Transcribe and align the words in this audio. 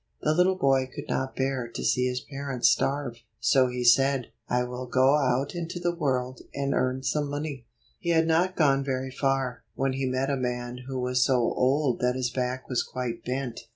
The 0.23 0.33
little 0.33 0.55
boy 0.57 0.87
could 0.87 1.07
not 1.07 1.35
bear 1.35 1.67
to 1.67 1.83
see 1.83 2.07
his 2.07 2.21
parents 2.21 2.69
starve, 2.71 3.17
so 3.39 3.67
he 3.67 3.83
said, 3.83 4.31
"I 4.49 4.63
will 4.63 4.87
go 4.87 5.15
out 5.19 5.53
into 5.53 5.79
the 5.79 5.93
world, 5.93 6.41
and 6.55 6.73
earn 6.73 7.03
some 7.03 7.29
money." 7.29 7.67
He 7.99 8.09
had 8.09 8.25
not 8.25 8.55
gone 8.55 8.83
very 8.83 9.11
far, 9.11 9.63
when 9.75 9.93
he 9.93 10.07
met 10.07 10.31
a 10.31 10.37
man 10.37 10.85
who 10.87 10.99
was 10.99 11.23
so 11.23 11.35
old 11.35 11.99
that 11.99 12.15
his 12.15 12.31
back 12.31 12.67
was 12.67 12.81
quite 12.81 13.23
bent. 13.23 13.67